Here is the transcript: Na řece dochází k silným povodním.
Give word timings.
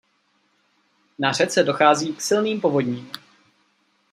Na 1.19 1.31
řece 1.31 1.63
dochází 1.63 2.13
k 2.15 2.21
silným 2.21 2.61
povodním. 2.61 3.11